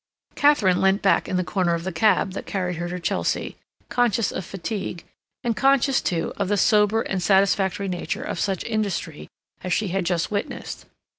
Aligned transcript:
Katharine 0.33 0.81
leant 0.81 1.03
back 1.03 1.29
in 1.29 1.37
the 1.37 1.43
corner 1.43 1.75
of 1.75 1.83
the 1.83 1.91
cab 1.91 2.31
that 2.31 2.47
carried 2.47 2.77
her 2.77 2.89
to 2.89 2.99
Chelsea, 2.99 3.57
conscious 3.89 4.31
of 4.31 4.43
fatigue, 4.43 5.03
and 5.43 5.55
conscious, 5.55 6.01
too, 6.01 6.33
of 6.37 6.47
the 6.47 6.57
sober 6.57 7.03
and 7.03 7.21
satisfactory 7.21 7.87
nature 7.87 8.23
of 8.23 8.39
such 8.39 8.63
industry 8.63 9.27
as 9.63 9.73
she 9.73 9.89
had 9.89 10.07
just 10.07 10.31
witnessed. 10.31 10.87